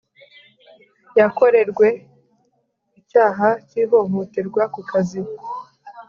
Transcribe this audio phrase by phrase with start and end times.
[1.19, 1.87] yakorerwe
[2.99, 5.21] icyaha cy ihohoterwa ku kazi